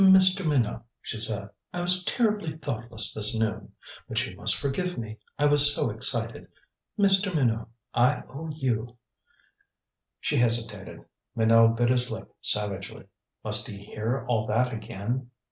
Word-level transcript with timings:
"Mr. 0.01 0.43
Minot," 0.43 0.81
she 0.99 1.19
said, 1.19 1.47
"I 1.71 1.81
was 1.83 2.03
terribly 2.03 2.57
thoughtless 2.57 3.13
this 3.13 3.37
noon. 3.37 3.71
But 4.09 4.25
you 4.25 4.35
must 4.35 4.55
forgive 4.55 4.97
me 4.97 5.19
I 5.37 5.45
was 5.45 5.71
so 5.75 5.91
excited. 5.91 6.47
Mr. 6.97 7.31
Minot 7.35 7.67
I 7.93 8.23
owe 8.27 8.49
you" 8.49 8.97
She 10.19 10.37
hesitated. 10.37 11.05
Minot 11.35 11.77
bit 11.77 11.91
his 11.91 12.09
lip 12.09 12.35
savagely. 12.41 13.05
Must 13.43 13.67
he 13.67 13.77
hear 13.77 14.25
all 14.27 14.47
that 14.47 14.73
again? 14.73 15.29